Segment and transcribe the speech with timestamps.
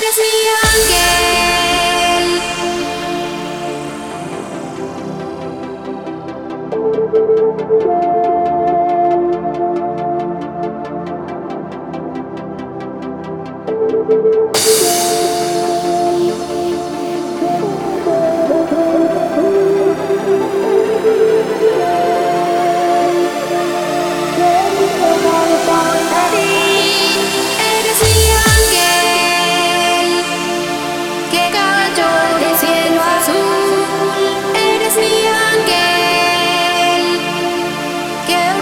[0.00, 0.32] eres mi
[0.62, 1.40] ángel.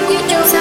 [0.09, 0.58] we just